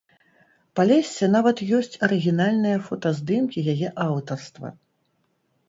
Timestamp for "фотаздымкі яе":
2.87-3.87